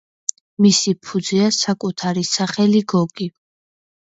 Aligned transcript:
მისი 0.65 0.93
ფუძეა 1.09 1.51
საკუთარი 1.57 2.25
სახელი 2.31 2.83
გოგი. 2.95 3.29